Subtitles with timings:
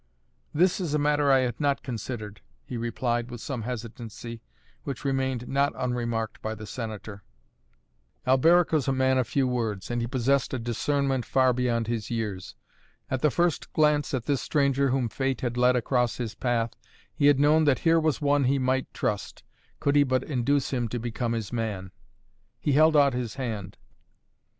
[0.51, 4.41] "This is a matter I had not considered," he replied with some hesitancy,
[4.83, 7.21] which remained not unremarked by the Senator.
[8.25, 12.09] Alberic was a man of few words, and he possessed a discernment far beyond his
[12.09, 12.55] years.
[13.11, 16.71] At the first glance at this stranger whom fate had led across his path,
[17.13, 19.43] he had known that here was one he might trust,
[19.79, 21.91] could he but induce him to become his man.
[22.59, 23.77] He held out his hand.